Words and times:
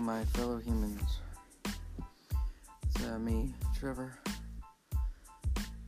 my 0.00 0.24
fellow 0.26 0.58
humans. 0.58 1.18
It's 2.84 3.04
uh, 3.04 3.18
me, 3.18 3.52
Trevor. 3.78 4.16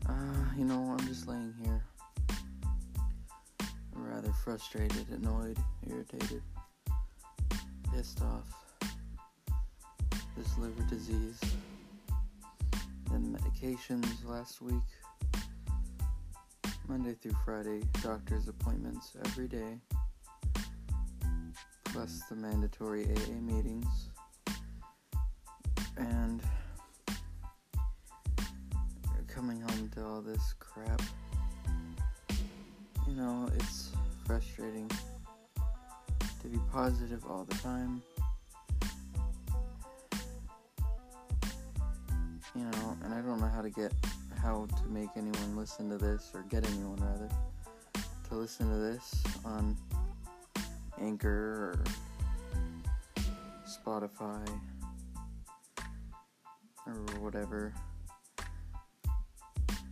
Uh, 0.08 0.12
you 0.56 0.64
know, 0.64 0.96
I'm 0.98 1.06
just 1.06 1.28
laying 1.28 1.54
here. 1.62 1.84
I'm 3.60 4.04
Rather 4.10 4.32
frustrated, 4.44 5.06
annoyed, 5.10 5.58
irritated, 5.88 6.42
pissed 7.92 8.20
off. 8.22 8.90
This 10.36 10.58
liver 10.58 10.82
disease. 10.90 11.40
Then 13.10 13.38
medications 13.38 14.24
last 14.26 14.60
week. 14.60 14.74
Monday 16.88 17.14
through 17.14 17.36
Friday, 17.44 17.82
doctor's 18.02 18.48
appointments 18.48 19.12
every 19.24 19.46
day 19.46 19.78
plus 21.94 22.22
the 22.28 22.34
mandatory 22.34 23.04
AA 23.04 23.40
meetings. 23.40 24.10
And 25.96 26.42
coming 29.28 29.60
home 29.60 29.88
to 29.94 30.04
all 30.04 30.20
this 30.20 30.54
crap, 30.58 31.00
you 33.06 33.14
know, 33.14 33.48
it's 33.54 33.92
frustrating 34.26 34.90
to 36.42 36.48
be 36.48 36.58
positive 36.72 37.24
all 37.30 37.44
the 37.44 37.54
time. 37.58 38.02
You 42.56 42.64
know, 42.64 42.98
and 43.04 43.14
I 43.14 43.20
don't 43.20 43.40
know 43.40 43.46
how 43.46 43.62
to 43.62 43.70
get 43.70 43.92
how 44.42 44.66
to 44.66 44.88
make 44.88 45.10
anyone 45.16 45.56
listen 45.56 45.88
to 45.90 45.98
this 45.98 46.32
or 46.34 46.42
get 46.50 46.66
anyone 46.66 46.96
rather 46.96 47.28
to 48.28 48.34
listen 48.34 48.68
to 48.68 48.76
this 48.78 49.22
on 49.44 49.76
Anchor 51.00 51.74
or 51.74 51.84
Spotify 53.66 54.46
or 56.86 56.94
whatever. 57.20 57.72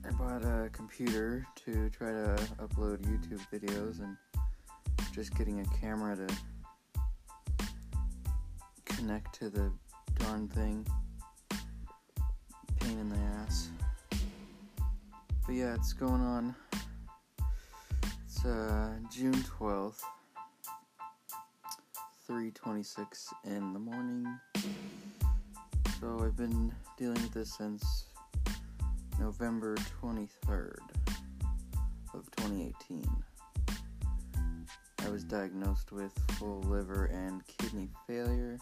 I 0.04 0.10
bought 0.18 0.42
a 0.44 0.68
computer 0.72 1.46
to 1.64 1.88
try 1.90 2.10
to 2.10 2.36
upload 2.58 2.98
YouTube 3.02 3.40
videos 3.52 4.00
and 4.00 4.16
just 5.12 5.34
getting 5.36 5.60
a 5.60 5.64
camera 5.80 6.16
to 6.16 6.26
connect 8.84 9.34
to 9.36 9.50
the 9.50 9.70
darn 10.18 10.48
thing. 10.48 10.86
Pain 12.80 12.98
in 12.98 13.08
the 13.08 13.16
ass. 13.16 13.68
But 15.46 15.54
yeah, 15.54 15.74
it's 15.74 15.92
going 15.92 16.20
on. 16.20 16.54
It's 18.24 18.44
uh, 18.44 18.90
June 19.10 19.34
12th. 19.34 20.02
3:26 22.32 23.28
in 23.44 23.74
the 23.74 23.78
morning. 23.78 24.26
So 26.00 26.18
I've 26.24 26.34
been 26.34 26.72
dealing 26.96 27.20
with 27.20 27.34
this 27.34 27.52
since 27.52 28.06
November 29.20 29.76
23rd 30.00 30.80
of 32.14 32.30
2018. 32.36 33.06
I 35.00 35.08
was 35.10 35.24
diagnosed 35.24 35.92
with 35.92 36.10
full 36.38 36.62
liver 36.62 37.04
and 37.12 37.46
kidney 37.58 37.90
failure 38.06 38.58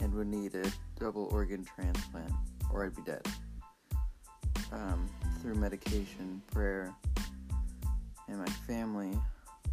and 0.00 0.12
would 0.12 0.26
need 0.26 0.54
a 0.54 0.70
double 1.00 1.30
organ 1.32 1.64
transplant 1.64 2.30
or 2.70 2.84
I'd 2.84 2.94
be 2.94 3.00
dead. 3.00 3.26
Um, 4.70 5.08
through 5.40 5.54
medication, 5.54 6.42
prayer, 6.52 6.94
and 8.28 8.36
my 8.36 8.52
family, 8.66 9.12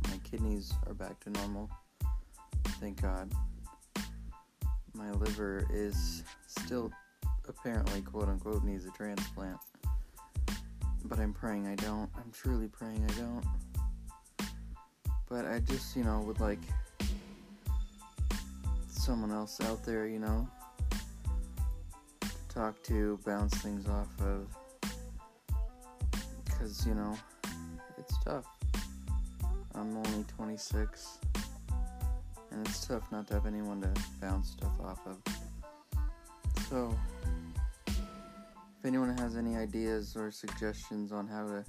my 0.10 0.18
kidneys 0.24 0.72
are 0.88 0.94
back 0.94 1.20
to 1.26 1.32
normal 1.32 1.70
thank 2.80 3.02
God. 3.02 3.32
My 4.94 5.12
liver 5.12 5.66
is 5.72 6.24
still 6.48 6.92
apparently, 7.48 8.02
quote 8.02 8.30
unquote, 8.30 8.64
needs 8.64 8.86
a 8.86 8.92
transplant. 8.92 9.58
But 11.06 11.20
I'm 11.20 11.34
praying 11.34 11.68
I 11.68 11.76
don't. 11.76 12.10
I'm 12.16 12.32
truly 12.32 12.68
praying 12.68 13.04
I 13.10 13.14
don't. 13.20 13.46
But 15.30 15.46
I 15.46 15.60
just, 15.60 15.96
you 15.96 16.04
know, 16.04 16.20
would 16.22 16.40
like 16.40 16.60
someone 18.88 19.32
else 19.32 19.60
out 19.62 19.84
there, 19.84 20.08
you 20.08 20.20
know, 20.20 20.48
to 22.22 22.30
talk 22.54 22.82
to, 22.84 23.20
bounce 23.26 23.54
things 23.56 23.88
off 23.88 24.08
of. 24.22 24.48
Because, 26.46 26.86
you 26.86 26.94
know, 26.94 27.18
it's 27.98 28.16
tough. 28.24 28.46
I'm 29.76 29.98
only 29.98 30.24
26 30.38 31.20
and 32.54 32.68
it's 32.68 32.86
tough 32.86 33.12
not 33.12 33.28
to 33.28 33.34
have 33.34 33.46
anyone 33.46 33.82
to 33.82 33.90
bounce 34.22 34.52
stuff 34.52 34.80
off 34.84 35.00
of. 35.08 35.18
So, 36.70 36.96
if 37.88 38.86
anyone 38.86 39.18
has 39.18 39.36
any 39.36 39.56
ideas 39.56 40.16
or 40.16 40.32
suggestions 40.32 41.12
on 41.12 41.28
how 41.28 41.48
to 41.48 41.66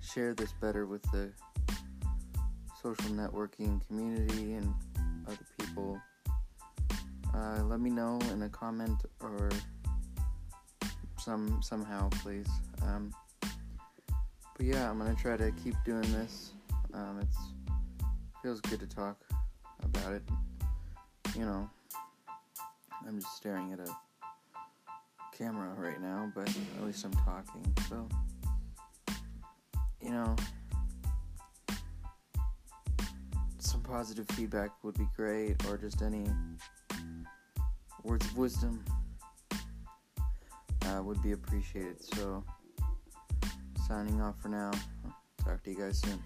share 0.00 0.34
this 0.34 0.52
better 0.60 0.86
with 0.86 1.02
the 1.12 1.30
social 2.80 3.10
networking 3.10 3.84
community 3.86 4.54
and 4.54 4.72
other 5.26 5.46
people, 5.58 6.00
uh, 7.34 7.62
let 7.64 7.80
me 7.80 7.90
know 7.90 8.18
in 8.32 8.42
a 8.42 8.48
comment 8.48 9.02
or 9.20 9.50
some 11.18 11.60
somehow, 11.62 12.08
please. 12.22 12.48
Um, 12.82 13.12
but 14.56 14.66
yeah, 14.66 14.90
I'm 14.90 14.98
gonna 14.98 15.14
try 15.14 15.36
to 15.36 15.50
keep 15.62 15.74
doing 15.84 16.10
this. 16.12 16.52
Um, 16.94 17.20
it's 17.20 17.36
feels 18.42 18.60
good 18.60 18.80
to 18.80 18.86
talk 18.88 19.16
about 19.94 20.14
it. 20.14 20.22
You 21.36 21.44
know, 21.44 21.70
I'm 23.06 23.20
just 23.20 23.36
staring 23.36 23.72
at 23.72 23.80
a 23.80 23.90
camera 25.36 25.74
right 25.76 26.00
now, 26.00 26.30
but 26.34 26.48
at 26.48 26.84
least 26.84 27.04
I'm 27.04 27.12
talking. 27.12 27.74
So, 27.88 28.08
you 30.00 30.10
know, 30.10 30.36
some 33.58 33.82
positive 33.82 34.26
feedback 34.30 34.70
would 34.82 34.98
be 34.98 35.08
great, 35.16 35.64
or 35.66 35.76
just 35.76 36.02
any 36.02 36.26
words 38.02 38.26
of 38.26 38.36
wisdom 38.36 38.84
uh, 40.86 41.02
would 41.02 41.22
be 41.22 41.32
appreciated. 41.32 42.02
So, 42.02 42.44
signing 43.86 44.20
off 44.20 44.40
for 44.40 44.48
now. 44.48 44.70
Talk 45.44 45.62
to 45.64 45.70
you 45.70 45.78
guys 45.78 45.98
soon. 45.98 46.22